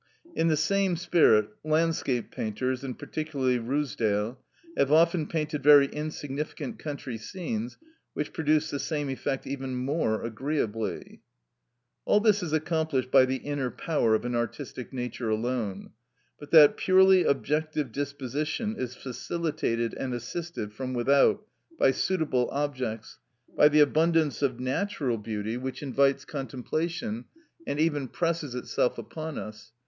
In 0.35 0.47
the 0.47 0.57
same 0.57 0.95
spirit, 0.95 1.47
landscape 1.63 2.31
painters, 2.31 2.83
and 2.83 2.97
particularly 2.97 3.59
Ruisdael, 3.59 4.37
have 4.75 4.91
often 4.91 5.27
painted 5.27 5.61
very 5.61 5.85
insignificant 5.85 6.79
country 6.79 7.19
scenes, 7.19 7.77
which 8.15 8.33
produce 8.33 8.71
the 8.71 8.79
same 8.79 9.09
effect 9.11 9.45
even 9.45 9.75
more 9.75 10.23
agreeably. 10.23 11.21
All 12.05 12.19
this 12.19 12.41
is 12.41 12.51
accomplished 12.51 13.11
by 13.11 13.25
the 13.25 13.35
inner 13.45 13.69
power 13.69 14.15
of 14.15 14.25
an 14.25 14.33
artistic 14.33 14.91
nature 14.91 15.29
alone; 15.29 15.91
but 16.39 16.49
that 16.49 16.77
purely 16.77 17.23
objective 17.23 17.91
disposition 17.91 18.77
is 18.77 18.95
facilitated 18.95 19.93
and 19.93 20.15
assisted 20.15 20.73
from 20.73 20.95
without 20.95 21.45
by 21.77 21.91
suitable 21.91 22.49
objects, 22.49 23.19
by 23.55 23.67
the 23.67 23.81
abundance 23.81 24.41
of 24.41 24.59
natural 24.59 25.19
beauty 25.19 25.57
which 25.57 25.83
invites 25.83 26.25
contemplation, 26.25 27.25
and 27.67 27.79
even 27.79 28.07
presses 28.07 28.55
itself 28.55 28.97
upon 28.97 29.37
us. 29.37 29.73